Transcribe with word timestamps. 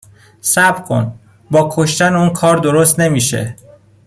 صبر 0.41 0.81
کن، 0.81 1.19
با 1.51 1.69
کشتن 1.73 2.15
اون 2.15 2.29
کار 2.29 2.57
درست 2.57 2.99
نمیشه 2.99 3.55